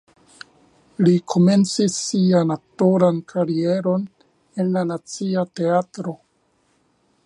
[1.07, 4.09] Li komencis sian aktoran karieron
[4.63, 6.21] en la Nacia Teatro.